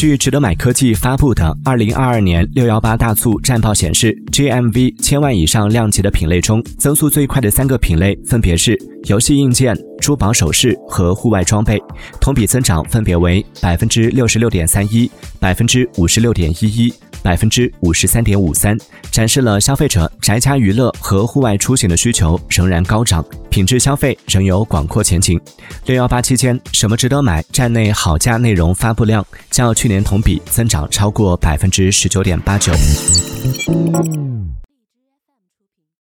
[0.00, 8.74] 据值得买科技发布的二零二二年六幺八大促战报显示，GMV 千万以上量级的品类中，增速最快的三个品类分别是
[9.04, 11.78] 游戏硬件、珠宝首饰和户外装备，
[12.18, 16.90] 同比增长分别为百分之六十六点三一、百分之五十六点一一、
[17.22, 18.76] 百分之五十三点五三，
[19.10, 25.40] 展示了消费者宅家娱乐和户外出行的需求仍然高涨，品质消费仍有广阔前景。
[25.86, 27.42] 六幺八期间，什么值得买？
[27.52, 32.72] 站内好价内容发布量较去年同比增长超过百分之十九点八九。